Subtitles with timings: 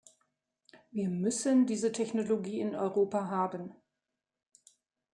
[0.89, 3.75] Wir müssen diese Technologie in Europa haben.